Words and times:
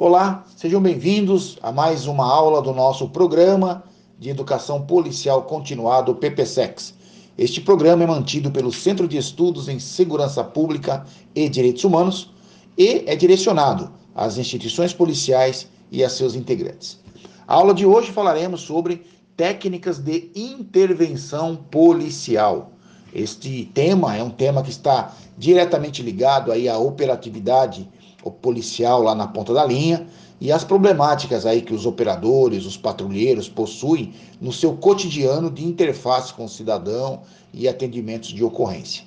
Olá, 0.00 0.44
sejam 0.54 0.80
bem-vindos 0.80 1.58
a 1.60 1.72
mais 1.72 2.06
uma 2.06 2.24
aula 2.24 2.62
do 2.62 2.72
nosso 2.72 3.08
programa 3.08 3.82
de 4.16 4.30
Educação 4.30 4.80
Policial 4.82 5.42
Continuado 5.42 6.14
PPSEX. 6.14 6.94
Este 7.36 7.60
programa 7.60 8.04
é 8.04 8.06
mantido 8.06 8.48
pelo 8.48 8.70
Centro 8.70 9.08
de 9.08 9.16
Estudos 9.16 9.68
em 9.68 9.80
Segurança 9.80 10.44
Pública 10.44 11.04
e 11.34 11.48
Direitos 11.48 11.82
Humanos 11.82 12.32
e 12.78 13.02
é 13.08 13.16
direcionado 13.16 13.90
às 14.14 14.38
instituições 14.38 14.92
policiais 14.92 15.66
e 15.90 16.04
a 16.04 16.08
seus 16.08 16.36
integrantes. 16.36 17.00
A 17.44 17.54
aula 17.54 17.74
de 17.74 17.84
hoje 17.84 18.12
falaremos 18.12 18.60
sobre 18.60 19.04
técnicas 19.36 19.98
de 19.98 20.30
intervenção 20.32 21.56
policial. 21.56 22.70
Este 23.12 23.68
tema 23.74 24.16
é 24.16 24.22
um 24.22 24.30
tema 24.30 24.62
que 24.62 24.70
está 24.70 25.12
diretamente 25.36 26.02
ligado 26.04 26.52
aí 26.52 26.68
à 26.68 26.78
operatividade 26.78 27.90
o 28.22 28.30
policial 28.30 29.02
lá 29.02 29.14
na 29.14 29.26
ponta 29.26 29.52
da 29.52 29.64
linha 29.64 30.06
e 30.40 30.52
as 30.52 30.64
problemáticas 30.64 31.44
aí 31.44 31.62
que 31.62 31.74
os 31.74 31.86
operadores, 31.86 32.64
os 32.64 32.76
patrulheiros 32.76 33.48
possuem 33.48 34.12
no 34.40 34.52
seu 34.52 34.74
cotidiano 34.76 35.50
de 35.50 35.64
interface 35.64 36.32
com 36.32 36.44
o 36.44 36.48
cidadão 36.48 37.22
e 37.52 37.68
atendimentos 37.68 38.30
de 38.30 38.44
ocorrência. 38.44 39.04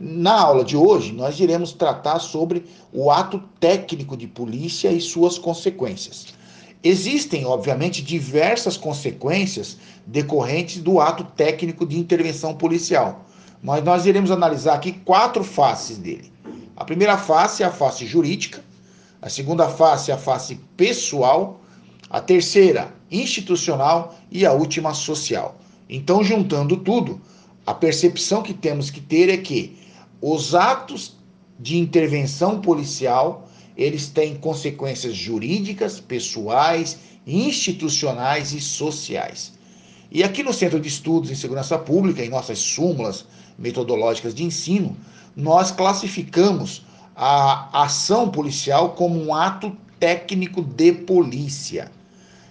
Na 0.00 0.40
aula 0.40 0.64
de 0.64 0.76
hoje, 0.76 1.12
nós 1.12 1.38
iremos 1.38 1.72
tratar 1.72 2.18
sobre 2.18 2.64
o 2.92 3.10
ato 3.10 3.40
técnico 3.60 4.16
de 4.16 4.26
polícia 4.26 4.90
e 4.90 5.00
suas 5.00 5.38
consequências. 5.38 6.26
Existem, 6.82 7.46
obviamente, 7.46 8.02
diversas 8.02 8.76
consequências 8.76 9.76
decorrentes 10.04 10.82
do 10.82 10.98
ato 10.98 11.22
técnico 11.22 11.86
de 11.86 11.96
intervenção 11.96 12.54
policial, 12.54 13.24
mas 13.62 13.84
nós 13.84 14.04
iremos 14.04 14.32
analisar 14.32 14.74
aqui 14.74 14.90
quatro 14.90 15.44
faces 15.44 15.98
dele. 15.98 16.32
A 16.82 16.84
primeira 16.84 17.16
face 17.16 17.62
é 17.62 17.66
a 17.66 17.70
face 17.70 18.04
jurídica, 18.04 18.60
a 19.22 19.28
segunda 19.28 19.68
face 19.68 20.10
é 20.10 20.14
a 20.14 20.18
face 20.18 20.58
pessoal, 20.76 21.60
a 22.10 22.20
terceira 22.20 22.92
institucional 23.08 24.18
e 24.32 24.44
a 24.44 24.52
última 24.52 24.92
social. 24.92 25.60
Então, 25.88 26.24
juntando 26.24 26.76
tudo, 26.76 27.20
a 27.64 27.72
percepção 27.72 28.42
que 28.42 28.52
temos 28.52 28.90
que 28.90 29.00
ter 29.00 29.28
é 29.28 29.36
que 29.36 29.78
os 30.20 30.56
atos 30.56 31.16
de 31.56 31.78
intervenção 31.78 32.60
policial, 32.60 33.48
eles 33.76 34.08
têm 34.08 34.34
consequências 34.34 35.14
jurídicas, 35.14 36.00
pessoais, 36.00 36.98
institucionais 37.24 38.52
e 38.52 38.60
sociais. 38.60 39.52
E 40.10 40.24
aqui 40.24 40.42
no 40.42 40.52
Centro 40.52 40.80
de 40.80 40.88
Estudos 40.88 41.30
em 41.30 41.36
Segurança 41.36 41.78
Pública, 41.78 42.24
em 42.24 42.28
nossas 42.28 42.58
súmulas 42.58 43.24
metodológicas 43.56 44.34
de 44.34 44.42
ensino, 44.42 44.96
nós 45.36 45.70
classificamos 45.70 46.84
a 47.14 47.84
ação 47.84 48.30
policial 48.30 48.90
como 48.90 49.22
um 49.22 49.34
ato 49.34 49.76
técnico 49.98 50.62
de 50.62 50.92
polícia. 50.92 51.90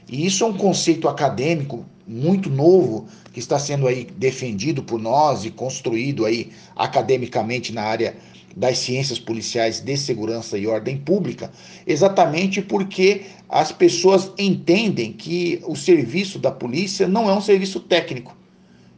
E 0.07 0.25
isso 0.25 0.43
é 0.43 0.47
um 0.47 0.53
conceito 0.53 1.07
acadêmico 1.07 1.85
muito 2.07 2.49
novo 2.49 3.07
que 3.33 3.39
está 3.39 3.57
sendo 3.57 3.87
aí 3.87 4.05
defendido 4.17 4.83
por 4.83 4.99
nós 4.99 5.45
e 5.45 5.49
construído 5.49 6.25
aí 6.25 6.51
academicamente 6.75 7.71
na 7.71 7.83
área 7.83 8.15
das 8.55 8.79
ciências 8.79 9.17
policiais 9.17 9.79
de 9.79 9.95
segurança 9.95 10.57
e 10.57 10.67
ordem 10.67 10.97
pública, 10.97 11.51
exatamente 11.87 12.61
porque 12.61 13.21
as 13.47 13.71
pessoas 13.71 14.31
entendem 14.37 15.13
que 15.13 15.61
o 15.65 15.75
serviço 15.75 16.37
da 16.37 16.51
polícia 16.51 17.07
não 17.07 17.29
é 17.29 17.33
um 17.33 17.41
serviço 17.41 17.79
técnico. 17.79 18.35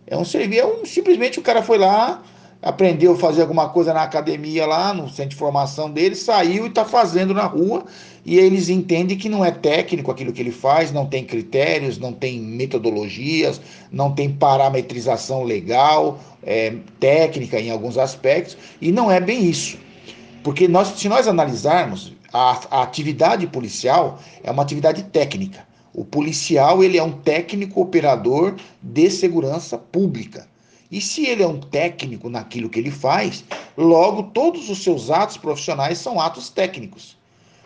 É 0.07 0.17
um 0.17 0.25
serviço, 0.25 0.61
é 0.61 0.65
um, 0.65 0.85
simplesmente 0.85 1.39
o 1.39 1.43
cara 1.43 1.61
foi 1.61 1.77
lá, 1.77 2.23
aprendeu 2.63 3.11
a 3.11 3.17
fazer 3.17 3.41
alguma 3.41 3.67
coisa 3.69 3.93
na 3.93 4.03
academia 4.03 4.65
lá, 4.65 4.93
no 4.93 5.09
centro 5.09 5.31
de 5.31 5.35
formação 5.35 5.91
dele, 5.91 6.15
saiu 6.15 6.65
e 6.65 6.69
está 6.69 6.85
fazendo 6.85 7.33
na 7.33 7.43
rua, 7.45 7.83
e 8.25 8.37
eles 8.37 8.69
entendem 8.69 9.17
que 9.17 9.27
não 9.27 9.43
é 9.43 9.51
técnico 9.51 10.09
aquilo 10.09 10.31
que 10.31 10.41
ele 10.41 10.51
faz, 10.51 10.91
não 10.91 11.05
tem 11.05 11.25
critérios, 11.25 11.97
não 11.97 12.13
tem 12.13 12.39
metodologias, 12.39 13.59
não 13.91 14.13
tem 14.13 14.29
parametrização 14.29 15.43
legal, 15.43 16.19
é, 16.41 16.73
técnica 17.01 17.59
em 17.59 17.69
alguns 17.69 17.97
aspectos, 17.97 18.57
e 18.81 18.91
não 18.91 19.11
é 19.11 19.19
bem 19.19 19.43
isso. 19.45 19.77
Porque 20.41 20.67
nós, 20.67 20.87
se 20.99 21.09
nós 21.09 21.27
analisarmos, 21.27 22.13
a, 22.31 22.59
a 22.71 22.81
atividade 22.81 23.45
policial 23.45 24.19
é 24.41 24.49
uma 24.49 24.63
atividade 24.63 25.03
técnica. 25.03 25.67
O 25.93 26.03
policial 26.03 26.83
ele 26.83 26.97
é 26.97 27.03
um 27.03 27.11
técnico 27.11 27.81
operador 27.81 28.55
de 28.81 29.09
segurança 29.11 29.77
pública. 29.77 30.47
E 30.93 31.01
se 31.01 31.25
ele 31.25 31.41
é 31.41 31.47
um 31.47 31.59
técnico 31.59 32.29
naquilo 32.29 32.69
que 32.69 32.77
ele 32.77 32.91
faz, 32.91 33.43
logo 33.75 34.29
todos 34.29 34.69
os 34.69 34.83
seus 34.83 35.09
atos 35.09 35.37
profissionais 35.37 35.97
são 35.97 36.21
atos 36.21 36.51
técnicos. 36.51 37.17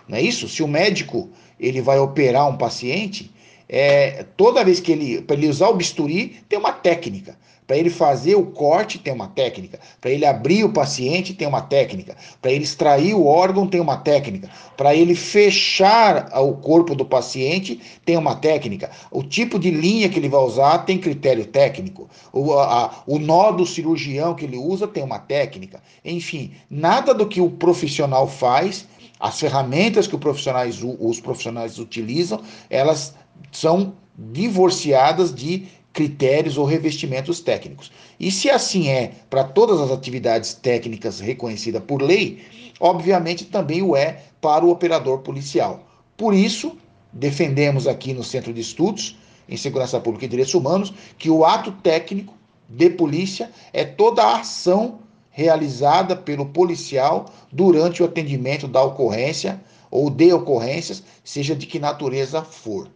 Não 0.07 0.17
é 0.17 0.21
isso? 0.21 0.47
Se 0.47 0.63
o 0.63 0.67
médico 0.67 1.29
ele 1.59 1.81
vai 1.81 1.99
operar 1.99 2.47
um 2.47 2.55
paciente, 2.55 3.29
é, 3.69 4.25
toda 4.35 4.63
vez 4.63 4.79
que 4.79 4.91
ele, 4.91 5.21
para 5.21 5.35
ele 5.35 5.47
usar 5.47 5.69
o 5.69 5.75
bisturi, 5.75 6.37
tem 6.47 6.57
uma 6.57 6.71
técnica. 6.71 7.37
Para 7.67 7.75
ele 7.75 7.89
fazer 7.89 8.35
o 8.35 8.45
corte, 8.45 8.97
tem 8.97 9.11
uma 9.11 9.27
técnica. 9.27 9.77
Para 9.99 10.09
ele 10.09 10.25
abrir 10.25 10.63
o 10.63 10.71
paciente, 10.71 11.33
tem 11.33 11.45
uma 11.45 11.61
técnica. 11.61 12.15
Para 12.41 12.53
ele 12.53 12.63
extrair 12.63 13.13
o 13.13 13.25
órgão, 13.25 13.67
tem 13.67 13.81
uma 13.81 13.97
técnica. 13.97 14.49
Para 14.77 14.95
ele 14.95 15.13
fechar 15.13 16.29
o 16.39 16.53
corpo 16.53 16.95
do 16.95 17.03
paciente, 17.03 17.77
tem 18.05 18.15
uma 18.15 18.35
técnica. 18.37 18.89
O 19.11 19.21
tipo 19.21 19.59
de 19.59 19.69
linha 19.69 20.07
que 20.07 20.17
ele 20.17 20.29
vai 20.29 20.39
usar 20.39 20.79
tem 20.85 20.97
critério 20.97 21.45
técnico. 21.45 22.09
O, 22.31 22.53
a, 22.53 23.03
o 23.05 23.19
nó 23.19 23.51
do 23.51 23.65
cirurgião 23.65 24.33
que 24.33 24.45
ele 24.45 24.57
usa 24.57 24.87
tem 24.87 25.03
uma 25.03 25.19
técnica. 25.19 25.81
Enfim, 26.05 26.53
nada 26.69 27.13
do 27.13 27.27
que 27.27 27.41
o 27.41 27.49
profissional 27.49 28.29
faz, 28.29 28.87
as 29.19 29.39
ferramentas 29.39 30.07
que 30.07 30.17
profissionais, 30.17 30.79
os 30.81 31.19
profissionais 31.19 31.79
utilizam, 31.79 32.41
elas 32.69 33.13
são 33.51 33.93
divorciadas 34.17 35.33
de 35.33 35.67
critérios 35.93 36.57
ou 36.57 36.65
revestimentos 36.65 37.39
técnicos. 37.39 37.91
E 38.19 38.31
se 38.31 38.49
assim 38.49 38.87
é 38.87 39.13
para 39.29 39.43
todas 39.43 39.79
as 39.81 39.91
atividades 39.91 40.53
técnicas 40.53 41.19
reconhecidas 41.19 41.81
por 41.83 42.01
lei, 42.01 42.43
obviamente 42.79 43.45
também 43.45 43.81
o 43.81 43.95
é 43.95 44.21
para 44.39 44.63
o 44.63 44.69
operador 44.69 45.19
policial. 45.19 45.87
Por 46.15 46.33
isso, 46.33 46.77
defendemos 47.11 47.87
aqui 47.87 48.13
no 48.13 48.23
Centro 48.23 48.53
de 48.53 48.61
Estudos 48.61 49.17
em 49.49 49.57
Segurança 49.57 49.99
Pública 49.99 50.25
e 50.25 50.29
Direitos 50.29 50.53
Humanos 50.53 50.93
que 51.17 51.29
o 51.29 51.45
ato 51.45 51.71
técnico 51.71 52.33
de 52.69 52.89
polícia 52.89 53.49
é 53.73 53.85
toda 53.85 54.21
a 54.21 54.39
ação 54.39 54.99
realizada 55.31 56.15
pelo 56.15 56.47
policial 56.47 57.31
durante 57.51 58.01
o 58.01 58.05
atendimento 58.05 58.67
da 58.67 58.83
ocorrência 58.83 59.61
ou 59.89 60.09
de 60.09 60.33
ocorrências, 60.33 61.03
seja 61.23 61.55
de 61.55 61.65
que 61.65 61.79
natureza 61.79 62.43
for. 62.43 62.89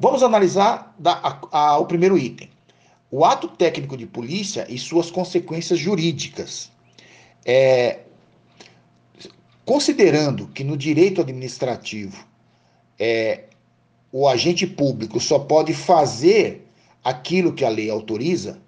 Vamos 0.00 0.22
analisar 0.22 0.94
da, 0.98 1.12
a, 1.12 1.58
a, 1.58 1.78
o 1.78 1.84
primeiro 1.84 2.16
item. 2.16 2.48
O 3.10 3.22
ato 3.22 3.46
técnico 3.48 3.98
de 3.98 4.06
polícia 4.06 4.66
e 4.66 4.78
suas 4.78 5.10
consequências 5.10 5.78
jurídicas. 5.78 6.72
É, 7.44 7.98
considerando 9.62 10.46
que 10.48 10.64
no 10.64 10.74
direito 10.74 11.20
administrativo 11.20 12.26
é, 12.98 13.44
o 14.10 14.26
agente 14.26 14.66
público 14.66 15.20
só 15.20 15.38
pode 15.38 15.74
fazer 15.74 16.66
aquilo 17.04 17.52
que 17.52 17.64
a 17.64 17.68
lei 17.68 17.90
autoriza, 17.90 18.58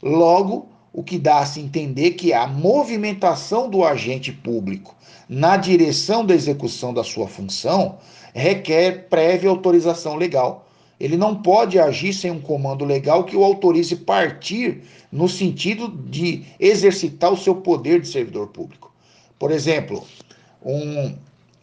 logo 0.00 0.68
o 0.92 1.02
que 1.02 1.18
dá 1.18 1.40
a 1.40 1.46
se 1.46 1.60
entender 1.60 2.12
que 2.12 2.32
a 2.32 2.46
movimentação 2.46 3.68
do 3.68 3.84
agente 3.84 4.30
público 4.30 4.94
na 5.28 5.56
direção 5.56 6.24
da 6.24 6.34
execução 6.34 6.94
da 6.94 7.02
sua 7.02 7.26
função 7.26 7.98
requer 8.32 9.08
prévia 9.08 9.50
autorização 9.50 10.14
legal 10.14 10.65
ele 10.98 11.16
não 11.16 11.34
pode 11.42 11.78
agir 11.78 12.12
sem 12.14 12.30
um 12.30 12.40
comando 12.40 12.84
legal 12.84 13.24
que 13.24 13.36
o 13.36 13.44
autorize 13.44 13.94
partir 13.96 14.82
no 15.12 15.28
sentido 15.28 15.88
de 15.88 16.44
exercitar 16.58 17.32
o 17.32 17.36
seu 17.36 17.56
poder 17.56 18.00
de 18.00 18.08
servidor 18.08 18.48
público. 18.48 18.92
Por 19.38 19.50
exemplo, 19.50 20.04
um 20.64 21.14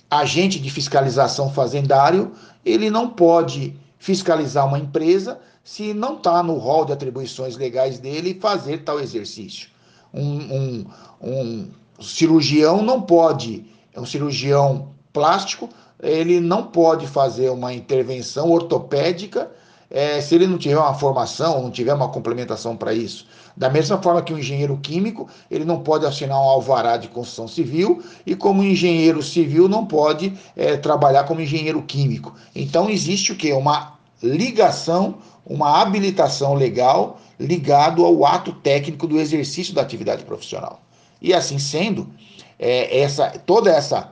agente 0.10 0.60
de 0.60 0.70
fiscalização 0.70 1.52
fazendário, 1.52 2.32
ele 2.64 2.90
não 2.90 3.10
pode 3.10 3.76
fiscalizar 3.98 4.68
uma 4.68 4.78
empresa 4.78 5.40
se 5.64 5.94
não 5.94 6.18
está 6.18 6.44
no 6.44 6.58
rol 6.58 6.86
de 6.86 6.94
atribuições 6.94 7.56
legais 7.56 7.98
dele 7.98 8.38
fazer 8.40 8.84
tal 8.84 9.00
exercício. 9.00 9.70
Um, 10.14 10.22
um, 10.22 10.86
um 11.22 11.72
cirurgião 12.00 12.84
não 12.84 13.02
pode, 13.02 13.66
é 13.94 14.00
um 14.00 14.06
cirurgião 14.06 14.90
plástico, 15.12 15.70
ele 16.02 16.40
não 16.40 16.64
pode 16.64 17.08
fazer 17.08 17.50
uma 17.50 17.74
intervenção 17.74 18.52
ortopédica 18.52 19.52
é, 19.94 20.20
se 20.20 20.34
ele 20.34 20.48
não 20.48 20.58
tiver 20.58 20.78
uma 20.78 20.96
formação, 20.96 21.62
não 21.62 21.70
tiver 21.70 21.94
uma 21.94 22.10
complementação 22.10 22.76
para 22.76 22.96
isso. 22.96 23.28
Da 23.56 23.70
mesma 23.70 24.02
forma 24.02 24.24
que 24.24 24.34
um 24.34 24.40
engenheiro 24.40 24.76
químico, 24.82 25.30
ele 25.52 25.64
não 25.64 25.82
pode 25.82 26.04
assinar 26.04 26.36
um 26.40 26.50
alvará 26.50 26.98
de 26.98 27.08
construção 27.08 27.48
civil 27.48 28.04
e 28.26 28.36
como 28.36 28.64
engenheiro 28.64 29.22
civil 29.22 29.70
não 29.70 29.86
pode 29.86 30.34
é, 30.56 30.76
trabalhar 30.78 31.26
como 31.26 31.42
engenheiro 31.42 31.80
químico. 31.84 32.34
Então 32.56 32.90
existe 32.90 33.32
o 33.32 33.36
que? 33.36 33.54
Uma 33.54 33.94
ligação, 34.24 35.20
uma 35.46 35.80
habilitação 35.80 36.56
legal 36.56 37.20
ligado 37.40 38.04
ao 38.04 38.26
ato 38.26 38.52
técnico 38.52 39.06
do 39.06 39.20
exercício 39.20 39.76
da 39.76 39.84
atividade 39.84 40.24
profissional. 40.24 40.82
E 41.22 41.36
assim 41.36 41.60
sendo, 41.60 42.10
é, 42.58 43.00
essa, 43.00 43.30
toda 43.46 43.70
essa 43.70 44.12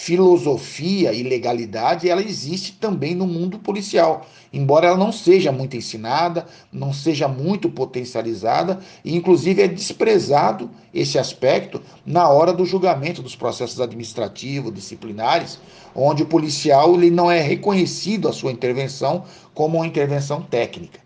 filosofia 0.00 1.12
e 1.12 1.24
legalidade, 1.24 2.08
ela 2.08 2.22
existe 2.22 2.74
também 2.74 3.16
no 3.16 3.26
mundo 3.26 3.58
policial, 3.58 4.24
embora 4.52 4.86
ela 4.86 4.96
não 4.96 5.10
seja 5.10 5.50
muito 5.50 5.76
ensinada, 5.76 6.46
não 6.72 6.92
seja 6.92 7.26
muito 7.26 7.68
potencializada, 7.68 8.78
e 9.04 9.16
inclusive 9.16 9.60
é 9.60 9.66
desprezado 9.66 10.70
esse 10.94 11.18
aspecto 11.18 11.82
na 12.06 12.28
hora 12.28 12.52
do 12.52 12.64
julgamento 12.64 13.20
dos 13.20 13.34
processos 13.34 13.80
administrativos, 13.80 14.72
disciplinares, 14.72 15.58
onde 15.92 16.22
o 16.22 16.26
policial 16.26 16.94
ele 16.94 17.10
não 17.10 17.28
é 17.28 17.40
reconhecido 17.40 18.28
a 18.28 18.32
sua 18.32 18.52
intervenção 18.52 19.24
como 19.52 19.78
uma 19.78 19.86
intervenção 19.86 20.42
técnica. 20.42 21.00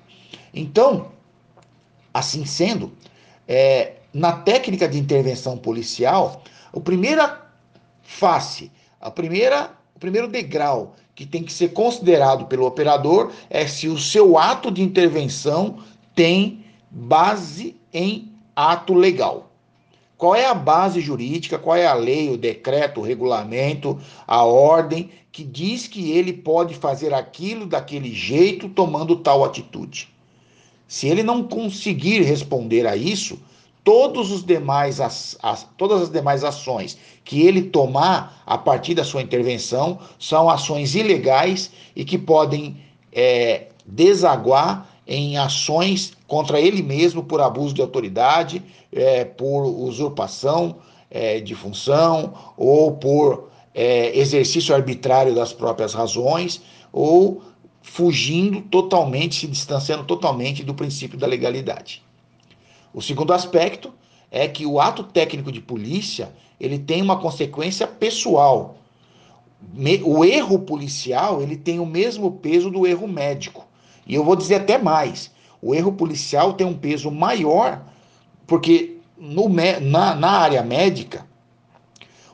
Então, 0.52 1.06
assim 2.12 2.44
sendo, 2.44 2.92
é, 3.48 3.94
na 4.12 4.32
técnica 4.32 4.86
de 4.86 4.98
intervenção 4.98 5.56
policial, 5.56 6.42
a 6.76 6.78
primeira 6.78 7.40
face 8.02 8.70
a 9.02 9.10
primeira, 9.10 9.72
o 9.94 9.98
primeiro 9.98 10.28
degrau 10.28 10.94
que 11.14 11.26
tem 11.26 11.42
que 11.42 11.52
ser 11.52 11.72
considerado 11.72 12.46
pelo 12.46 12.64
operador 12.64 13.32
é 13.50 13.66
se 13.66 13.88
o 13.88 13.98
seu 13.98 14.38
ato 14.38 14.70
de 14.70 14.80
intervenção 14.80 15.78
tem 16.14 16.64
base 16.90 17.76
em 17.92 18.32
ato 18.54 18.94
legal. 18.94 19.50
Qual 20.16 20.36
é 20.36 20.46
a 20.46 20.54
base 20.54 21.00
jurídica, 21.00 21.58
qual 21.58 21.76
é 21.76 21.84
a 21.84 21.94
lei, 21.94 22.30
o 22.30 22.38
decreto, 22.38 23.00
o 23.00 23.02
regulamento, 23.02 23.98
a 24.26 24.44
ordem 24.44 25.10
que 25.32 25.42
diz 25.42 25.88
que 25.88 26.12
ele 26.12 26.32
pode 26.32 26.74
fazer 26.74 27.12
aquilo 27.12 27.66
daquele 27.66 28.14
jeito 28.14 28.68
tomando 28.68 29.16
tal 29.16 29.44
atitude? 29.44 30.08
Se 30.86 31.08
ele 31.08 31.24
não 31.24 31.42
conseguir 31.42 32.20
responder 32.20 32.86
a 32.86 32.94
isso, 32.94 33.38
todos 33.84 34.30
os 34.30 34.44
demais 34.44 35.00
as, 35.00 35.36
as, 35.42 35.66
todas 35.76 36.02
as 36.02 36.10
demais 36.10 36.44
ações 36.44 36.96
que 37.24 37.42
ele 37.46 37.62
tomar 37.62 38.42
a 38.46 38.56
partir 38.56 38.94
da 38.94 39.04
sua 39.04 39.22
intervenção 39.22 39.98
são 40.18 40.48
ações 40.48 40.94
ilegais 40.94 41.70
e 41.94 42.04
que 42.04 42.18
podem 42.18 42.76
é, 43.12 43.68
desaguar 43.86 44.88
em 45.06 45.36
ações 45.36 46.12
contra 46.26 46.60
ele 46.60 46.82
mesmo 46.82 47.24
por 47.24 47.40
abuso 47.40 47.74
de 47.74 47.82
autoridade, 47.82 48.62
é, 48.92 49.24
por 49.24 49.64
usurpação 49.64 50.76
é, 51.10 51.40
de 51.40 51.54
função 51.54 52.32
ou 52.56 52.92
por 52.92 53.50
é, 53.74 54.16
exercício 54.16 54.74
arbitrário 54.74 55.34
das 55.34 55.52
próprias 55.52 55.92
razões 55.92 56.62
ou 56.92 57.42
fugindo 57.82 58.62
totalmente, 58.62 59.34
se 59.34 59.46
distanciando 59.46 60.04
totalmente 60.04 60.62
do 60.62 60.72
princípio 60.72 61.18
da 61.18 61.26
legalidade. 61.26 62.02
O 62.94 63.00
segundo 63.00 63.32
aspecto 63.32 63.92
é 64.30 64.46
que 64.46 64.66
o 64.66 64.80
ato 64.80 65.02
técnico 65.02 65.50
de 65.50 65.60
polícia 65.60 66.32
ele 66.60 66.78
tem 66.78 67.02
uma 67.02 67.18
consequência 67.18 67.86
pessoal. 67.86 68.76
O 70.04 70.24
erro 70.24 70.58
policial 70.60 71.42
ele 71.42 71.56
tem 71.56 71.78
o 71.78 71.86
mesmo 71.86 72.32
peso 72.32 72.70
do 72.70 72.86
erro 72.86 73.08
médico. 73.08 73.66
E 74.06 74.14
eu 74.14 74.24
vou 74.24 74.36
dizer 74.36 74.56
até 74.56 74.78
mais: 74.78 75.30
o 75.60 75.74
erro 75.74 75.92
policial 75.92 76.54
tem 76.54 76.66
um 76.66 76.76
peso 76.76 77.10
maior, 77.10 77.82
porque 78.46 78.98
no, 79.16 79.48
na, 79.48 80.14
na 80.14 80.30
área 80.30 80.62
médica, 80.62 81.26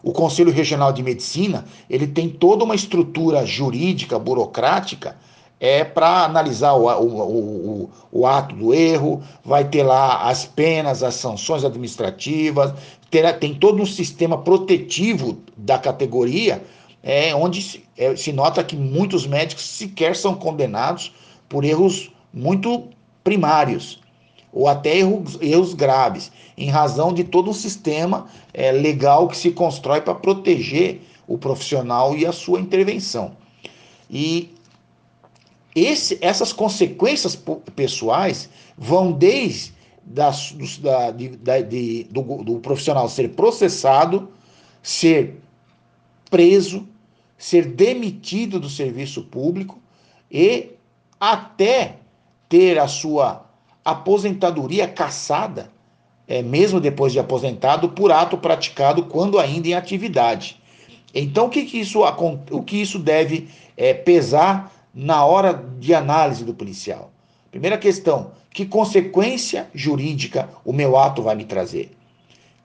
o 0.02 0.12
Conselho 0.12 0.50
Regional 0.50 0.93
de 0.93 1.02
Medicina 1.02 1.64
ele 1.90 2.06
tem 2.06 2.28
toda 2.28 2.64
uma 2.64 2.75
estrutura 2.75 3.44
jurídica, 3.44 4.19
burocrática, 4.19 5.16
é 5.60 5.84
para 5.84 6.25
analisar 6.25 6.75
o, 6.75 6.87
o, 6.87 7.82
o, 7.82 7.90
o, 8.12 8.26
ato 8.26 8.55
do 8.55 8.72
erro, 8.72 9.22
vai 9.44 9.64
ter 9.64 9.82
lá 9.82 10.28
as 10.28 10.44
penas, 10.44 11.02
as 11.02 11.14
sanções 11.14 11.64
administrativas, 11.64 12.72
terá, 13.10 13.32
tem 13.32 13.55
todo 13.55 13.82
um 13.82 13.87
sistema 13.87 14.38
protetivo 14.38 15.38
da 15.56 15.78
categoria, 15.78 16.62
é, 17.02 17.34
onde 17.34 17.62
se, 17.62 17.84
é, 17.96 18.14
se 18.14 18.32
nota 18.32 18.62
que 18.62 18.76
muitos 18.76 19.26
médicos 19.26 19.64
sequer 19.64 20.14
são 20.14 20.34
condenados 20.34 21.12
por 21.49 21.64
erros 21.64 22.10
muito 22.32 22.84
primários, 23.25 24.00
ou 24.52 24.69
até 24.69 24.99
erros, 24.99 25.38
erros 25.40 25.75
graves, 25.75 26.31
em 26.56 26.70
razão 26.70 27.12
de 27.12 27.25
todo 27.25 27.50
um 27.50 27.55
sistema 27.55 28.26
é, 28.52 28.70
legal 28.72 29.28
que 29.28 29.37
se 29.37 29.50
constrói 29.50 30.00
para 30.00 30.14
proteger 30.14 31.00
o 31.26 31.37
profissional 31.37 32.16
e 32.16 32.25
a 32.25 32.32
sua 32.32 32.60
intervenção. 32.60 33.32
E 34.10 34.55
esse, 35.75 36.19
essas 36.20 36.53
consequências 36.53 37.38
pessoais 37.75 38.49
vão 38.76 39.12
desde 39.12 39.73
das, 40.03 40.53
da, 40.81 41.11
de, 41.11 41.29
de, 41.37 42.05
do, 42.05 42.23
do 42.43 42.59
profissional 42.61 43.09
ser 43.09 43.31
processado, 43.31 44.31
ser 44.82 45.37
preso, 46.31 46.88
ser 47.37 47.67
demitido 47.67 48.59
do 48.59 48.69
serviço 48.69 49.23
público 49.25 49.79
e 50.31 50.70
até 51.20 51.97
ter 52.49 52.79
a 52.79 52.88
sua 52.88 53.47
aposentadoria 53.85 54.88
cassada, 54.88 55.70
é, 56.26 56.43
mesmo 56.43 56.81
depois 56.81 57.12
de 57.12 57.19
aposentado, 57.19 57.91
por 57.91 58.11
ato 58.11 58.37
praticado 58.38 59.05
quando 59.05 59.38
ainda 59.38 59.69
em 59.69 59.75
atividade. 59.75 60.61
Então, 61.15 61.47
o 61.47 61.50
que, 61.50 61.65
que, 61.65 61.79
isso, 61.79 62.00
o 62.50 62.62
que 62.62 62.81
isso 62.81 62.99
deve 62.99 63.49
é, 63.76 63.94
pesar 63.94 64.73
na 64.98 65.24
hora 65.24 65.54
de 65.78 65.94
análise 65.94 66.44
do 66.44 66.52
policial. 66.52 67.12
Primeira 67.52 67.78
questão: 67.78 68.32
que 68.50 68.66
consequência 68.66 69.68
jurídica 69.72 70.48
o 70.64 70.72
meu 70.72 70.96
ato 70.98 71.22
vai 71.22 71.36
me 71.36 71.44
trazer? 71.44 71.92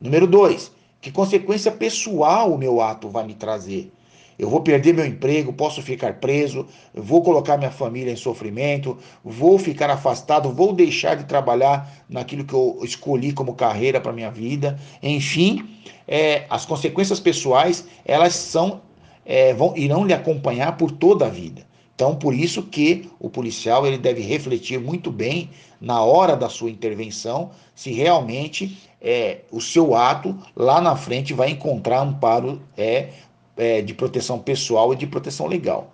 Número 0.01 0.25
dois: 0.25 0.71
que 1.00 1.12
consequência 1.12 1.71
pessoal 1.71 2.51
o 2.51 2.57
meu 2.57 2.81
ato 2.81 3.07
vai 3.07 3.24
me 3.24 3.35
trazer? 3.35 3.94
Eu 4.39 4.50
vou 4.50 4.62
perder 4.62 4.95
meu 4.95 5.06
emprego, 5.06 5.53
posso 5.53 5.80
ficar 5.83 6.15
preso, 6.15 6.65
vou 6.91 7.21
colocar 7.21 7.56
minha 7.56 7.69
família 7.69 8.12
em 8.12 8.15
sofrimento, 8.15 8.97
vou 9.24 9.59
ficar 9.59 9.91
afastado, 9.91 10.51
vou 10.51 10.74
deixar 10.74 11.15
de 11.15 11.25
trabalhar 11.25 12.03
naquilo 12.09 12.44
que 12.44 12.53
eu 12.53 12.80
escolhi 12.81 13.31
como 13.31 13.53
carreira 13.53 14.01
para 14.01 14.12
minha 14.12 14.31
vida. 14.31 14.80
Enfim, 15.03 15.69
é, 16.07 16.47
as 16.50 16.65
consequências 16.65 17.19
pessoais 17.19 17.85
elas 18.03 18.33
são 18.33 18.81
é, 19.24 19.53
vão, 19.53 19.77
irão 19.77 20.03
lhe 20.03 20.13
acompanhar 20.15 20.77
por 20.77 20.89
toda 20.89 21.27
a 21.27 21.30
vida. 21.30 21.71
Então, 21.95 22.16
por 22.16 22.34
isso 22.34 22.63
que 22.63 23.10
o 23.19 23.30
policial 23.30 23.86
ele 23.86 23.98
deve 23.98 24.22
refletir 24.22 24.80
muito 24.80 25.12
bem 25.12 25.50
na 25.80 26.01
hora 26.01 26.36
da 26.36 26.50
sua 26.50 26.72
intervenção 26.72 27.51
se 27.75 27.92
realmente 27.92 28.78
é, 29.00 29.42
o 29.51 29.62
seu 29.62 29.95
ato 29.95 30.38
lá 30.56 30.81
na 30.81 30.95
frente 30.95 31.34
vai 31.34 31.51
encontrar 31.51 32.01
amparo 32.01 32.62
é, 32.75 33.10
é, 33.56 33.81
de 33.81 33.94
proteção 33.94 34.40
pessoal 34.40 34.94
e 34.94 34.95
de 34.95 35.06
proteção 35.06 35.45
legal. 35.45 35.94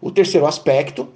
O 0.00 0.10
terceiro 0.10 0.46
aspecto 0.46 1.08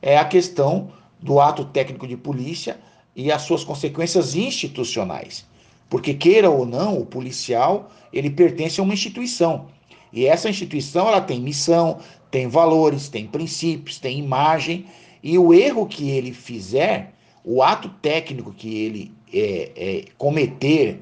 é 0.00 0.16
a 0.16 0.24
questão 0.24 0.92
do 1.20 1.40
ato 1.40 1.64
técnico 1.64 2.06
de 2.06 2.16
polícia 2.16 2.78
e 3.16 3.32
as 3.32 3.42
suas 3.42 3.64
consequências 3.64 4.36
institucionais. 4.36 5.44
Porque 5.90 6.14
queira 6.14 6.48
ou 6.48 6.64
não, 6.64 6.98
o 6.98 7.06
policial, 7.06 7.90
ele 8.12 8.30
pertence 8.30 8.78
a 8.78 8.82
uma 8.84 8.94
instituição. 8.94 9.66
E 10.12 10.26
essa 10.26 10.48
instituição 10.48 11.08
ela 11.08 11.20
tem 11.20 11.40
missão, 11.40 11.98
tem 12.30 12.48
valores, 12.48 13.08
tem 13.08 13.26
princípios, 13.26 13.98
tem 13.98 14.18
imagem, 14.18 14.86
e 15.22 15.38
o 15.38 15.52
erro 15.52 15.86
que 15.86 16.10
ele 16.10 16.32
fizer, 16.32 17.12
o 17.44 17.62
ato 17.62 17.88
técnico 18.02 18.52
que 18.52 18.78
ele 18.78 19.12
é, 19.32 19.70
é, 19.76 20.04
cometer 20.16 21.00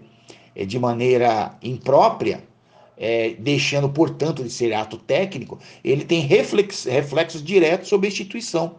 é, 0.55 0.65
de 0.65 0.79
maneira 0.79 1.57
imprópria, 1.63 2.43
é, 2.97 3.35
deixando, 3.39 3.89
portanto, 3.89 4.43
de 4.43 4.51
ser 4.51 4.73
ato 4.73 4.97
técnico, 4.97 5.59
ele 5.85 6.05
tem 6.05 6.21
reflex, 6.21 6.85
reflexos 6.85 7.43
diretos 7.43 7.89
sobre 7.89 8.07
a 8.07 8.11
instituição. 8.11 8.77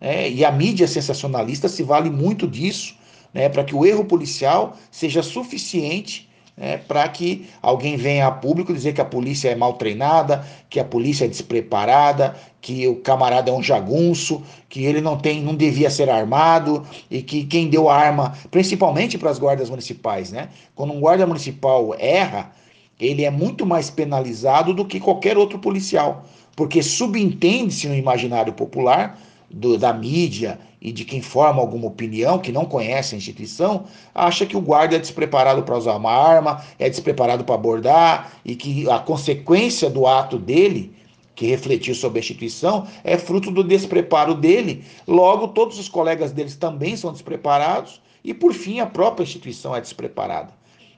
Né? 0.00 0.30
E 0.30 0.44
a 0.44 0.50
mídia 0.50 0.86
sensacionalista 0.86 1.68
se 1.68 1.82
vale 1.82 2.08
muito 2.08 2.46
disso, 2.46 2.96
né, 3.32 3.48
para 3.48 3.62
que 3.62 3.74
o 3.74 3.84
erro 3.84 4.06
policial 4.06 4.76
seja 4.90 5.22
suficiente 5.22 6.27
é, 6.60 6.76
para 6.76 7.08
que 7.08 7.48
alguém 7.62 7.96
venha 7.96 8.26
a 8.26 8.30
público 8.30 8.72
dizer 8.72 8.92
que 8.92 9.00
a 9.00 9.04
polícia 9.04 9.48
é 9.48 9.54
mal 9.54 9.74
treinada, 9.74 10.44
que 10.68 10.80
a 10.80 10.84
polícia 10.84 11.24
é 11.24 11.28
despreparada, 11.28 12.36
que 12.60 12.86
o 12.88 12.96
camarada 12.96 13.50
é 13.50 13.54
um 13.54 13.62
jagunço, 13.62 14.42
que 14.68 14.84
ele 14.84 15.00
não 15.00 15.16
tem, 15.16 15.42
não 15.42 15.54
devia 15.54 15.88
ser 15.88 16.10
armado 16.10 16.84
e 17.10 17.22
que 17.22 17.44
quem 17.44 17.68
deu 17.68 17.88
a 17.88 17.96
arma, 17.96 18.36
principalmente 18.50 19.16
para 19.16 19.30
as 19.30 19.38
guardas 19.38 19.70
municipais, 19.70 20.32
né? 20.32 20.48
Quando 20.74 20.92
um 20.92 21.00
guarda 21.00 21.26
municipal 21.26 21.94
erra, 21.98 22.50
ele 22.98 23.24
é 23.24 23.30
muito 23.30 23.64
mais 23.64 23.90
penalizado 23.90 24.74
do 24.74 24.84
que 24.84 24.98
qualquer 24.98 25.38
outro 25.38 25.58
policial, 25.58 26.24
porque 26.56 26.82
subentende-se 26.82 27.86
no 27.86 27.94
imaginário 27.94 28.52
popular 28.52 29.18
do, 29.50 29.78
da 29.78 29.92
mídia 29.92 30.58
e 30.80 30.92
de 30.92 31.04
quem 31.04 31.20
forma 31.20 31.60
alguma 31.60 31.86
opinião, 31.86 32.38
que 32.38 32.52
não 32.52 32.64
conhece 32.64 33.14
a 33.14 33.18
instituição, 33.18 33.84
acha 34.14 34.46
que 34.46 34.56
o 34.56 34.60
guarda 34.60 34.96
é 34.96 34.98
despreparado 34.98 35.62
para 35.62 35.76
usar 35.76 35.96
uma 35.96 36.12
arma, 36.12 36.62
é 36.78 36.88
despreparado 36.88 37.44
para 37.44 37.54
abordar 37.54 38.32
e 38.44 38.54
que 38.54 38.88
a 38.88 38.98
consequência 38.98 39.90
do 39.90 40.06
ato 40.06 40.38
dele, 40.38 40.94
que 41.34 41.46
refletiu 41.46 41.94
sobre 41.94 42.18
a 42.18 42.20
instituição, 42.20 42.86
é 43.02 43.16
fruto 43.16 43.50
do 43.50 43.64
despreparo 43.64 44.34
dele. 44.34 44.84
Logo, 45.06 45.48
todos 45.48 45.78
os 45.78 45.88
colegas 45.88 46.32
deles 46.32 46.56
também 46.56 46.96
são 46.96 47.12
despreparados 47.12 48.00
e, 48.24 48.34
por 48.34 48.52
fim, 48.52 48.80
a 48.80 48.86
própria 48.86 49.24
instituição 49.24 49.74
é 49.74 49.80
despreparada. 49.80 50.52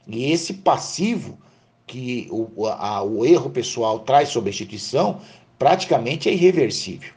E 0.07 0.31
esse 0.31 0.53
passivo 0.53 1.37
que 1.85 2.27
o, 2.31 2.67
a, 2.67 3.03
o 3.03 3.25
erro 3.25 3.49
pessoal 3.49 3.99
traz 3.99 4.29
sobre 4.29 4.49
a 4.49 4.51
instituição 4.51 5.19
praticamente 5.59 6.29
é 6.29 6.33
irreversível. 6.33 7.11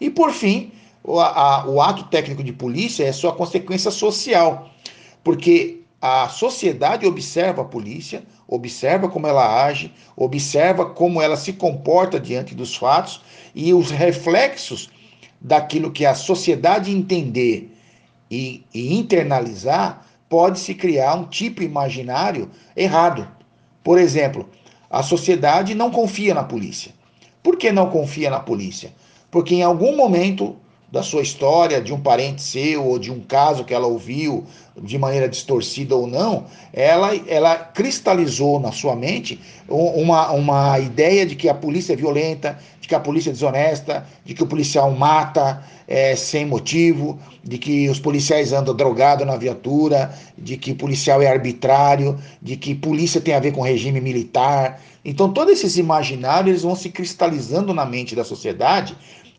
E 0.00 0.10
por 0.10 0.32
fim, 0.32 0.72
o, 1.02 1.20
a, 1.20 1.66
o 1.66 1.80
ato 1.80 2.04
técnico 2.04 2.42
de 2.42 2.52
polícia 2.52 3.04
é 3.04 3.12
sua 3.12 3.32
consequência 3.32 3.90
social, 3.90 4.70
porque 5.22 5.80
a 6.00 6.28
sociedade 6.28 7.06
observa 7.06 7.62
a 7.62 7.64
polícia, 7.64 8.22
observa 8.46 9.08
como 9.08 9.26
ela 9.26 9.64
age, 9.64 9.92
observa 10.16 10.86
como 10.90 11.20
ela 11.20 11.36
se 11.36 11.54
comporta 11.54 12.20
diante 12.20 12.54
dos 12.54 12.76
fatos 12.76 13.22
e 13.54 13.72
os 13.72 13.90
reflexos 13.90 14.88
daquilo 15.40 15.90
que 15.90 16.04
a 16.04 16.14
sociedade 16.14 16.90
entender 16.90 17.72
e, 18.30 18.64
e 18.74 18.96
internalizar, 18.96 20.06
pode-se 20.28 20.74
criar 20.74 21.14
um 21.14 21.24
tipo 21.24 21.62
imaginário 21.62 22.50
errado. 22.76 23.28
Por 23.82 23.98
exemplo, 23.98 24.48
a 24.90 25.02
sociedade 25.02 25.74
não 25.74 25.90
confia 25.90 26.34
na 26.34 26.44
polícia. 26.44 26.92
Por 27.42 27.56
que 27.56 27.70
não 27.70 27.90
confia 27.90 28.30
na 28.30 28.40
polícia? 28.40 28.92
Porque 29.36 29.54
em 29.54 29.62
algum 29.62 29.94
momento 29.94 30.56
da 30.90 31.02
sua 31.02 31.20
história, 31.20 31.78
de 31.78 31.92
um 31.92 32.00
parente 32.00 32.40
seu, 32.40 32.82
ou 32.86 32.98
de 32.98 33.12
um 33.12 33.20
caso 33.20 33.64
que 33.64 33.74
ela 33.74 33.86
ouviu 33.86 34.46
de 34.82 34.96
maneira 34.96 35.28
distorcida 35.28 35.94
ou 35.94 36.06
não, 36.06 36.46
ela, 36.72 37.14
ela 37.28 37.54
cristalizou 37.56 38.58
na 38.58 38.72
sua 38.72 38.96
mente 38.96 39.38
uma, 39.68 40.30
uma 40.30 40.78
ideia 40.78 41.26
de 41.26 41.36
que 41.36 41.50
a 41.50 41.54
polícia 41.54 41.92
é 41.92 41.96
violenta, 41.96 42.58
de 42.80 42.88
que 42.88 42.94
a 42.94 43.00
polícia 43.00 43.28
é 43.28 43.32
desonesta, 43.34 44.06
de 44.24 44.32
que 44.32 44.42
o 44.42 44.46
policial 44.46 44.90
mata 44.90 45.62
é, 45.86 46.16
sem 46.16 46.46
motivo, 46.46 47.18
de 47.44 47.58
que 47.58 47.90
os 47.90 48.00
policiais 48.00 48.54
andam 48.54 48.74
drogados 48.74 49.26
na 49.26 49.36
viatura, 49.36 50.14
de 50.38 50.56
que 50.56 50.72
policial 50.72 51.20
é 51.20 51.26
arbitrário, 51.26 52.18
de 52.40 52.56
que 52.56 52.74
polícia 52.74 53.20
tem 53.20 53.34
a 53.34 53.40
ver 53.40 53.52
com 53.52 53.60
regime 53.60 54.00
militar. 54.00 54.80
Então, 55.08 55.32
todos 55.32 55.52
esses 55.52 55.76
imaginários 55.76 56.62
vão 56.62 56.74
se 56.74 56.90
cristalizando 56.90 57.72
na 57.72 57.86
mente 57.86 58.16
da 58.16 58.24
sociedade 58.24 58.96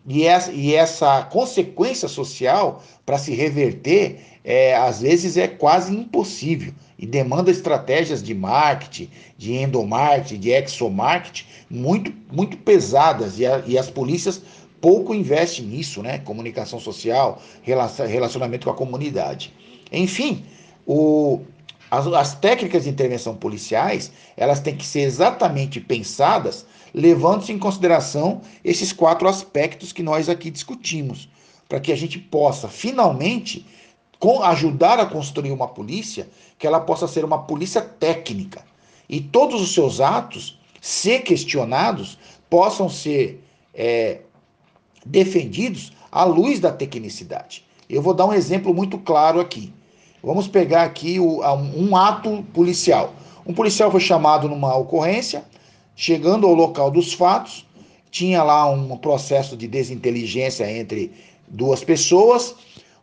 e 0.08 0.24
essa, 0.24 0.50
e 0.54 0.74
essa 0.74 1.24
consequência 1.24 2.08
social, 2.08 2.82
para 3.06 3.18
se 3.18 3.34
reverter, 3.34 4.22
é, 4.46 4.74
às 4.78 5.02
vezes 5.02 5.36
é 5.36 5.46
quase 5.46 5.94
impossível 5.94 6.74
e 6.98 7.06
demanda 7.06 7.52
estratégias 7.52 8.24
de 8.24 8.34
marketing, 8.34 9.10
de 9.38 9.56
endomarketing, 9.56 10.40
de 10.40 10.52
exomarketing 10.52 11.46
muito, 11.70 12.14
muito 12.32 12.56
pesadas. 12.56 13.38
E, 13.38 13.46
a, 13.46 13.62
e 13.68 13.78
as 13.78 13.90
polícias 13.90 14.42
pouco 14.80 15.14
investem 15.14 15.66
nisso, 15.66 16.02
né? 16.02 16.20
Comunicação 16.20 16.80
social, 16.80 17.42
relacionamento 17.62 18.68
com 18.68 18.72
a 18.72 18.74
comunidade. 18.74 19.54
Enfim, 19.92 20.46
o, 20.86 21.42
as, 21.89 22.08
as 22.08 22.36
técnicas 22.36 22.84
de 22.84 22.89
intervenção 22.89 23.36
policiais, 23.36 24.12
elas 24.36 24.60
têm 24.60 24.75
que 24.75 24.86
ser 24.86 25.01
exatamente 25.01 25.79
pensadas 25.79 26.65
levando-se 26.94 27.51
em 27.51 27.60
consideração 27.60 28.41
esses 28.63 28.91
quatro 28.91 29.27
aspectos 29.27 29.91
que 29.91 30.01
nós 30.01 30.29
aqui 30.29 30.50
discutimos, 30.50 31.29
para 31.67 31.79
que 31.79 31.91
a 31.91 31.96
gente 31.96 32.17
possa 32.17 32.67
finalmente 32.67 33.65
ajudar 34.44 35.00
a 35.00 35.06
construir 35.06 35.51
uma 35.51 35.67
polícia 35.67 36.27
que 36.58 36.65
ela 36.65 36.79
possa 36.79 37.08
ser 37.08 37.24
uma 37.24 37.44
polícia 37.44 37.82
técnica 37.82 38.63
e 39.10 39.22
todos 39.22 39.62
os 39.62 39.74
seus 39.74 40.01
atos, 40.01 40.60
se 40.82 41.20
questionados, 41.20 42.17
possam 42.50 42.89
ser 42.89 43.44
é, 43.74 44.22
defendidos 45.06 45.91
à 46.12 46.24
luz 46.24 46.60
da 46.60 46.72
tecnicidade. 46.72 47.65
Eu 47.89 48.01
vou 48.01 48.13
dar 48.13 48.25
um 48.25 48.34
exemplo 48.34 48.74
muito 48.74 48.98
claro 48.98 49.39
aqui. 49.39 49.74
Vamos 50.24 50.48
pegar 50.48 50.84
aqui 50.84 51.20
o, 51.20 51.42
um 51.76 51.96
ato 51.96 52.44
policial. 52.54 53.14
Um 53.46 53.54
policial 53.54 53.92
foi 53.92 54.02
chamado 54.02 54.50
numa 54.50 54.76
ocorrência, 54.76 55.44
Chegando 56.00 56.46
ao 56.46 56.54
local 56.54 56.92
dos 56.92 57.12
fatos, 57.12 57.66
tinha 58.12 58.44
lá 58.44 58.70
um 58.70 58.96
processo 58.98 59.58
de 59.58 59.68
desinteligência 59.68 60.72
entre 60.72 61.12
duas 61.48 61.84
pessoas, 61.84 62.54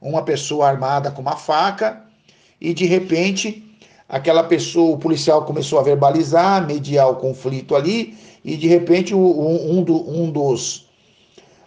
uma 0.01 0.23
pessoa 0.23 0.69
armada 0.69 1.11
com 1.11 1.21
uma 1.21 1.35
faca, 1.35 2.05
e 2.61 2.73
de 2.73 2.87
repente 2.87 3.65
aquela 4.09 4.45
pessoa, 4.45 4.95
o 4.95 4.99
policial 4.99 5.45
começou 5.45 5.81
a 5.81 5.83
verbalizar, 5.83 6.65
mediar 6.65 7.11
o 7.11 7.17
conflito 7.17 7.75
ali, 7.75 8.17
e 8.45 8.57
de 8.57 8.69
repente 8.69 9.13
um, 9.13 9.79
um, 9.79 9.83
do, 9.83 10.09
um 10.09 10.31
dos, 10.31 10.89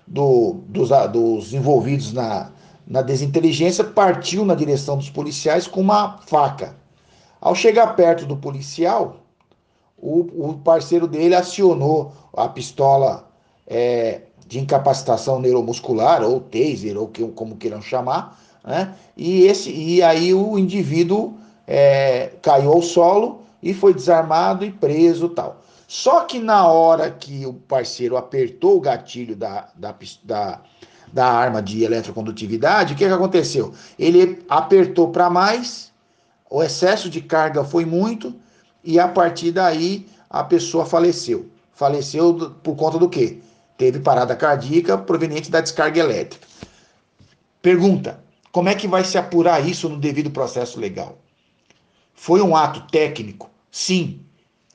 do, 0.08 0.62
dos, 0.70 0.92
dos 1.12 1.54
envolvidos 1.54 2.14
na, 2.14 2.54
na 2.88 3.02
desinteligência 3.02 3.84
partiu 3.84 4.46
na 4.46 4.56
direção 4.56 4.98
dos 4.98 5.10
policiais 5.10 5.68
com 5.68 5.82
uma 5.82 6.20
faca. 6.26 6.76
Ao 7.42 7.54
chegar 7.54 7.96
perto 7.96 8.26
do 8.26 8.38
policial, 8.38 9.18
o, 9.98 10.50
o 10.50 10.58
parceiro 10.60 11.08
dele 11.08 11.36
acionou 11.36 12.14
a 12.34 12.48
pistola 12.48 13.28
é, 13.68 14.22
de 14.48 14.60
incapacitação 14.60 15.40
neuromuscular, 15.40 16.24
ou 16.24 16.40
taser, 16.40 16.98
ou 16.98 17.08
que, 17.10 17.28
como 17.30 17.58
queiram 17.58 17.82
chamar, 17.82 18.40
né? 18.64 18.96
e, 19.16 19.44
esse, 19.44 19.70
e 19.70 20.02
aí 20.02 20.34
o 20.34 20.58
indivíduo 20.58 21.38
é, 21.68 22.32
caiu 22.42 22.72
ao 22.72 22.82
solo 22.82 23.42
e 23.62 23.74
foi 23.74 23.94
desarmado 23.94 24.64
e 24.64 24.72
preso 24.72 25.30
tal. 25.30 25.62
Só 25.88 26.22
que 26.22 26.40
na 26.40 26.68
hora 26.68 27.10
que 27.10 27.46
o 27.46 27.54
parceiro 27.54 28.18
apertou 28.18 28.78
o 28.78 28.82
gatilho 28.82 29.36
da, 29.36 29.70
da, 29.76 29.96
da, 30.24 30.62
da 31.12 31.26
arma 31.26 31.62
de 31.62 31.84
eletrocondutividade, 31.84 32.94
o 32.94 32.98
que, 32.98 33.08
que 33.08 33.14
aconteceu? 33.14 33.74
Ele 33.98 34.44
apertou 34.50 35.10
para 35.10 35.30
mais, 35.30 35.92
o 36.50 36.62
excesso 36.62 37.10
de 37.10 37.22
carga 37.22 37.64
foi 37.64 37.86
muito, 37.86 38.36
e 38.84 39.00
a 39.00 39.08
partir 39.08 39.52
daí 39.52 40.08
a 40.30 40.44
pessoa 40.44 40.86
faleceu. 40.86 41.50
Faleceu 41.74 42.56
por 42.64 42.76
conta 42.76 42.98
do 42.98 43.10
quê? 43.10 43.40
Teve 43.78 44.00
parada 44.00 44.36
cardíaca 44.36 44.98
proveniente 44.98 45.52
da 45.52 45.62
descarga 45.62 46.00
elétrica. 46.00 46.48
Pergunta: 47.62 48.24
como 48.52 48.70
é 48.70 48.76
que 48.76 48.88
vai 48.88 49.04
se 49.04 49.18
apurar 49.18 49.68
isso 49.68 49.88
no 49.88 49.98
devido 49.98 50.32
processo 50.32 50.80
legal? 50.80 51.18
Foi 52.14 52.42
um 52.42 52.56
ato 52.56 52.82
técnico? 52.92 53.50
Sim. 53.70 54.22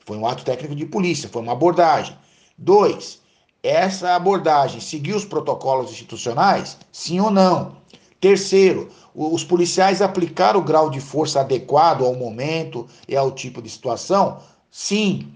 Foi 0.05 0.17
um 0.17 0.27
ato 0.27 0.43
técnico 0.43 0.75
de 0.75 0.85
polícia, 0.85 1.29
foi 1.29 1.41
uma 1.41 1.53
abordagem. 1.53 2.17
Dois, 2.57 3.21
essa 3.63 4.13
abordagem 4.13 4.81
seguiu 4.81 5.15
os 5.15 5.23
protocolos 5.23 5.89
institucionais? 5.89 6.77
Sim 6.91 7.21
ou 7.21 7.31
não? 7.31 7.77
Terceiro, 8.19 8.89
os 9.15 9.43
policiais 9.43 10.01
aplicaram 10.01 10.59
o 10.59 10.63
grau 10.63 10.89
de 10.89 10.99
força 10.99 11.39
adequado 11.39 12.03
ao 12.03 12.13
momento 12.13 12.85
e 13.07 13.15
ao 13.15 13.31
tipo 13.31 13.61
de 13.61 13.69
situação? 13.69 14.39
Sim. 14.69 15.31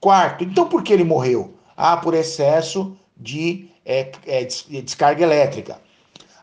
Quarto, 0.00 0.44
então 0.44 0.68
por 0.68 0.84
que 0.84 0.92
ele 0.92 1.04
morreu? 1.04 1.54
Ah, 1.76 1.96
por 1.96 2.14
excesso 2.14 2.96
de 3.16 3.68
é, 3.84 4.12
é, 4.26 4.44
descarga 4.44 5.22
elétrica. 5.24 5.80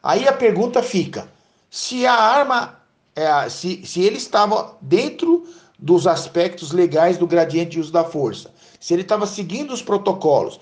Aí 0.04 0.28
a 0.28 0.34
pergunta 0.34 0.84
fica: 0.84 1.32
se 1.70 2.06
a 2.06 2.14
arma, 2.14 2.80
é, 3.16 3.50
se, 3.50 3.86
se 3.86 4.02
ele 4.02 4.18
estava 4.18 4.78
dentro 4.82 5.46
dos 5.80 6.08
aspectos 6.08 6.72
legais 6.72 7.18
do 7.18 7.28
gradiente 7.28 7.72
de 7.72 7.80
uso 7.80 7.92
da 7.92 8.04
força, 8.04 8.52
se 8.80 8.94
ele 8.94 9.02
estava 9.02 9.26
seguindo 9.26 9.74
os 9.74 9.82
protocolos 9.82 10.60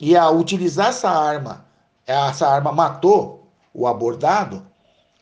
e 0.00 0.16
a 0.16 0.28
utilizar 0.30 0.88
essa 0.88 1.10
arma, 1.10 1.64
essa 2.06 2.48
arma 2.48 2.72
matou, 2.72 3.46
o 3.74 3.86
abordado, 3.86 4.66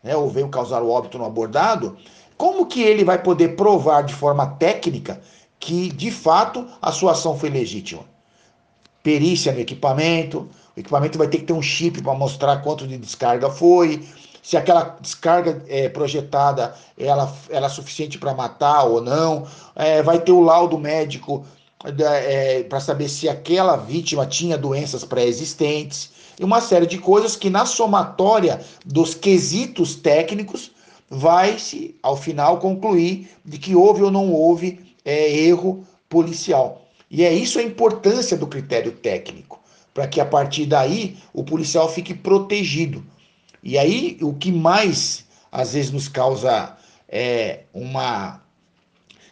né, 0.03 0.17
ou 0.17 0.31
veio 0.31 0.49
causar 0.49 0.83
o 0.83 0.91
óbito 0.91 1.19
no 1.19 1.25
abordado, 1.25 1.97
como 2.37 2.67
que 2.67 2.83
ele 2.83 3.05
vai 3.05 3.23
poder 3.23 3.57
provar 3.57 4.03
de 4.03 4.15
forma 4.15 4.47
técnica 4.47 5.21
que, 5.59 5.91
de 5.91 6.11
fato, 6.11 6.67
a 6.81 6.93
sua 6.93 7.13
ação 7.13 7.39
foi 7.39 7.51
legítima? 7.51 8.03
Perícia 9.03 9.53
no 9.53 9.61
equipamento, 9.61 10.49
o 10.77 10.81
equipamento 10.81 11.19
vai 11.19 11.29
ter 11.29 11.39
que 11.39 11.45
ter 11.45 11.53
um 11.53 11.63
chip 11.63 12.03
para 12.03 12.15
mostrar 12.15 12.59
quanto 12.59 12.87
de 12.87 12.99
descarga 12.99 13.51
foi, 13.51 14.07
se 14.47 14.57
aquela 14.57 14.97
descarga 15.01 15.65
é, 15.67 15.89
projetada 15.89 16.73
ela, 16.97 17.35
ela 17.51 17.67
é 17.67 17.69
suficiente 17.69 18.17
para 18.17 18.33
matar 18.33 18.85
ou 18.85 19.01
não, 19.01 19.45
é, 19.75 20.03
vai 20.05 20.21
ter 20.21 20.31
o 20.31 20.41
laudo 20.41 20.79
médico 20.79 21.45
é, 21.85 22.63
para 22.65 22.81
saber 22.81 23.09
se 23.09 23.29
aquela 23.29 23.77
vítima 23.77 24.27
tinha 24.27 24.57
doenças 24.57 25.05
pré-existentes 25.05 26.11
e 26.39 26.45
uma 26.45 26.61
série 26.61 26.87
de 26.87 26.99
coisas 26.99 27.37
que, 27.37 27.49
na 27.49 27.65
somatória 27.65 28.61
dos 28.85 29.15
quesitos 29.15 29.95
técnicos, 29.95 30.71
vai 31.09 31.59
se, 31.59 31.95
ao 32.03 32.17
final, 32.17 32.59
concluir 32.59 33.29
de 33.45 33.59
que 33.59 33.75
houve 33.75 34.03
ou 34.03 34.11
não 34.11 34.33
houve 34.33 34.81
é, 35.05 35.31
erro 35.39 35.87
policial. 36.09 36.83
E 37.11 37.25
é 37.25 37.33
isso 37.33 37.59
a 37.59 37.63
importância 37.63 38.37
do 38.37 38.47
critério 38.47 38.93
técnico, 38.93 39.61
para 39.95 40.09
que 40.09 40.21
a 40.21 40.27
partir 40.27 40.67
daí 40.67 41.17
o 41.33 41.45
policial 41.45 41.89
fique 41.89 42.13
protegido. 42.13 43.05
E 43.63 43.79
aí 43.79 44.19
o 44.21 44.35
que 44.35 44.51
mais 44.51 45.25
às 45.51 45.73
vezes 45.73 45.91
nos 45.91 46.09
causa 46.09 46.77
é, 47.09 47.61
uma, 47.73 48.43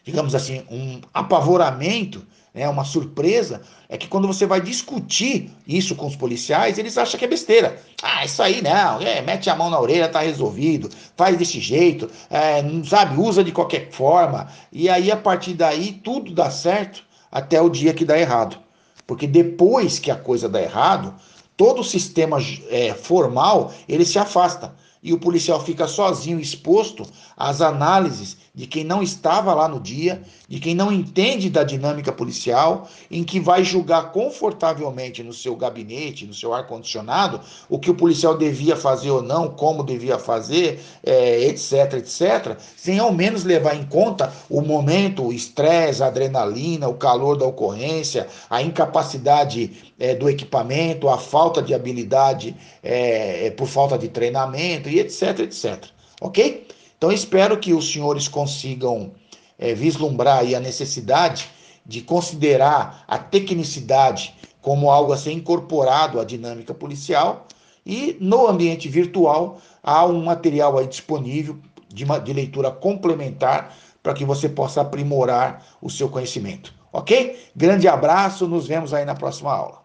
digamos 0.04 0.34
assim, 0.34 0.62
um 0.70 1.00
apavoramento 1.12 2.24
né, 2.54 2.68
uma 2.68 2.84
surpresa, 2.84 3.62
é 3.88 3.98
que 3.98 4.06
quando 4.06 4.28
você 4.28 4.46
vai 4.46 4.60
discutir 4.60 5.50
isso 5.66 5.96
com 5.96 6.06
os 6.06 6.14
policiais, 6.14 6.78
eles 6.78 6.96
acham 6.96 7.18
que 7.18 7.24
é 7.24 7.28
besteira. 7.28 7.82
Ah, 8.00 8.24
isso 8.24 8.40
aí 8.40 8.62
não, 8.62 9.00
é, 9.00 9.20
mete 9.20 9.50
a 9.50 9.56
mão 9.56 9.68
na 9.68 9.80
orelha, 9.80 10.08
tá 10.08 10.20
resolvido, 10.20 10.88
faz 11.16 11.36
desse 11.36 11.58
jeito, 11.58 12.08
é, 12.30 12.62
não 12.62 12.84
sabe, 12.84 13.20
usa 13.20 13.42
de 13.42 13.50
qualquer 13.50 13.90
forma. 13.90 14.46
E 14.70 14.88
aí, 14.88 15.10
a 15.10 15.16
partir 15.16 15.54
daí, 15.54 15.92
tudo 15.92 16.32
dá 16.32 16.48
certo 16.48 17.02
até 17.30 17.60
o 17.60 17.68
dia 17.68 17.92
que 17.92 18.04
dá 18.04 18.16
errado. 18.16 18.56
Porque 19.04 19.26
depois 19.26 19.98
que 19.98 20.10
a 20.10 20.16
coisa 20.16 20.48
dá 20.48 20.62
errado, 20.62 21.12
todo 21.56 21.80
o 21.80 21.84
sistema 21.84 22.38
é, 22.70 22.94
formal 22.94 23.72
ele 23.88 24.04
se 24.04 24.18
afasta 24.18 24.72
e 25.04 25.12
o 25.12 25.18
policial 25.18 25.62
fica 25.62 25.86
sozinho, 25.86 26.40
exposto 26.40 27.06
às 27.36 27.60
análises 27.60 28.38
de 28.54 28.66
quem 28.66 28.84
não 28.84 29.02
estava 29.02 29.52
lá 29.52 29.68
no 29.68 29.80
dia, 29.80 30.22
de 30.48 30.60
quem 30.60 30.74
não 30.74 30.92
entende 30.92 31.50
da 31.50 31.64
dinâmica 31.64 32.12
policial, 32.12 32.88
em 33.10 33.24
que 33.24 33.40
vai 33.40 33.64
julgar 33.64 34.12
confortavelmente 34.12 35.24
no 35.24 35.32
seu 35.32 35.56
gabinete, 35.56 36.24
no 36.24 36.32
seu 36.32 36.54
ar-condicionado, 36.54 37.40
o 37.68 37.78
que 37.78 37.90
o 37.90 37.94
policial 37.94 38.38
devia 38.38 38.76
fazer 38.76 39.10
ou 39.10 39.20
não, 39.20 39.48
como 39.48 39.82
devia 39.82 40.18
fazer, 40.18 40.80
é, 41.04 41.42
etc, 41.46 41.94
etc, 41.94 42.56
sem 42.76 42.98
ao 43.00 43.12
menos 43.12 43.42
levar 43.42 43.74
em 43.74 43.84
conta 43.84 44.32
o 44.48 44.62
momento, 44.62 45.24
o 45.24 45.32
estresse, 45.32 46.02
a 46.02 46.06
adrenalina, 46.06 46.88
o 46.88 46.94
calor 46.94 47.36
da 47.36 47.44
ocorrência, 47.44 48.28
a 48.48 48.62
incapacidade 48.62 49.92
é, 49.98 50.14
do 50.14 50.30
equipamento, 50.30 51.08
a 51.08 51.18
falta 51.18 51.60
de 51.60 51.74
habilidade 51.74 52.54
é, 52.82 53.46
é 53.46 53.50
por 53.50 53.66
falta 53.66 53.98
de 53.98 54.08
treinamento 54.08 54.88
etc, 54.98 55.40
etc. 55.40 55.84
Ok? 56.20 56.66
Então 56.96 57.12
espero 57.12 57.58
que 57.58 57.72
os 57.72 57.92
senhores 57.92 58.28
consigam 58.28 59.12
é, 59.58 59.74
vislumbrar 59.74 60.40
a 60.40 60.60
necessidade 60.60 61.48
de 61.84 62.00
considerar 62.00 63.04
a 63.06 63.18
tecnicidade 63.18 64.34
como 64.62 64.90
algo 64.90 65.12
a 65.12 65.16
ser 65.16 65.32
incorporado 65.32 66.18
à 66.18 66.24
dinâmica 66.24 66.72
policial 66.72 67.46
e 67.84 68.16
no 68.18 68.46
ambiente 68.46 68.88
virtual 68.88 69.60
há 69.82 70.06
um 70.06 70.24
material 70.24 70.78
aí 70.78 70.86
disponível 70.86 71.58
de, 71.92 72.04
uma, 72.04 72.18
de 72.18 72.32
leitura 72.32 72.70
complementar 72.70 73.76
para 74.02 74.14
que 74.14 74.24
você 74.24 74.48
possa 74.48 74.80
aprimorar 74.80 75.64
o 75.82 75.90
seu 75.90 76.08
conhecimento. 76.08 76.74
Ok? 76.92 77.38
Grande 77.54 77.86
abraço, 77.86 78.48
nos 78.48 78.66
vemos 78.66 78.94
aí 78.94 79.04
na 79.04 79.14
próxima 79.14 79.52
aula. 79.52 79.83